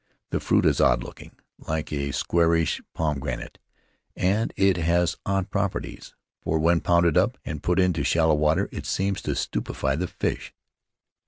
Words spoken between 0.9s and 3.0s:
looking, like a squarish